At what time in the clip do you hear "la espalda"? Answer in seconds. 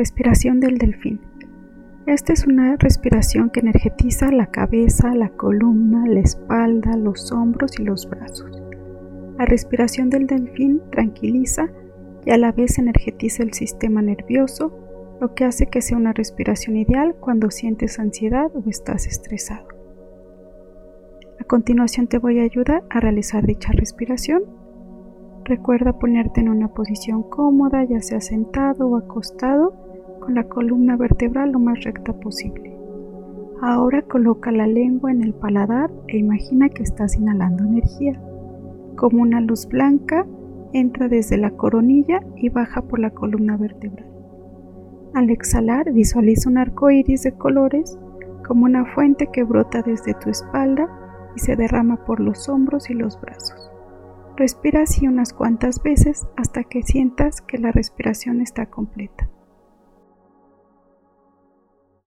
6.06-6.96